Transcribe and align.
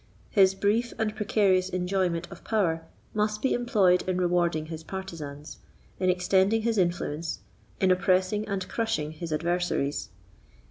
His 0.31 0.55
brief 0.55 0.95
and 0.97 1.15
precarious 1.15 1.69
enjoyment 1.69 2.27
of 2.31 2.43
power 2.43 2.87
must 3.13 3.39
be 3.43 3.53
employed 3.53 4.01
in 4.09 4.17
rewarding 4.19 4.65
his 4.65 4.81
partizans, 4.83 5.59
in 5.99 6.09
extending 6.09 6.63
his 6.63 6.79
influence, 6.79 7.41
in 7.79 7.91
oppressing 7.91 8.47
and 8.47 8.67
crushing 8.67 9.11
his 9.11 9.31
adversaries. 9.31 10.09